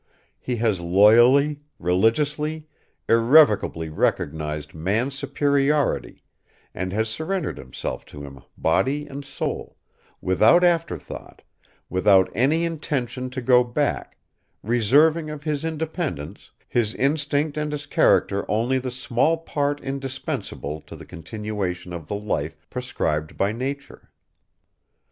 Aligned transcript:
He 0.39 0.55
has 0.55 0.79
loyally, 0.81 1.59
religiously, 1.77 2.65
irrevocably 3.07 3.89
recognized 3.89 4.73
man's 4.73 5.13
superiority 5.13 6.23
and 6.73 6.91
has 6.91 7.07
surrendered 7.07 7.59
himself 7.59 8.03
to 8.05 8.23
him 8.23 8.41
body 8.57 9.05
and 9.05 9.23
soul, 9.23 9.77
without 10.19 10.63
after 10.63 10.97
thought, 10.97 11.43
without 11.87 12.31
any 12.33 12.65
intention 12.65 13.29
to 13.29 13.41
go 13.43 13.63
back, 13.63 14.17
reserving 14.63 15.29
of 15.29 15.43
his 15.43 15.63
independence, 15.63 16.49
his 16.67 16.95
instinct 16.95 17.55
and 17.55 17.71
his 17.71 17.85
character 17.85 18.43
only 18.49 18.79
the 18.79 18.89
small 18.89 19.37
part 19.37 19.79
indispensable 19.81 20.81
to 20.81 20.95
the 20.95 21.05
continuation 21.05 21.93
of 21.93 22.07
the 22.07 22.15
life 22.15 22.67
prescribed 22.71 23.37
by 23.37 23.51
nature. 23.51 24.09